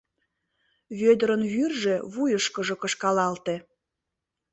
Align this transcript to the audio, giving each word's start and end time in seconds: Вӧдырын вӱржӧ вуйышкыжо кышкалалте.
Вӧдырын 0.99 1.41
вӱржӧ 1.53 1.95
вуйышкыжо 2.13 2.75
кышкалалте. 2.81 3.55